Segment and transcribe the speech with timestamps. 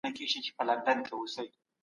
[0.03, 1.57] د دغې غونډې تالار ډېر لوی او صفا دی.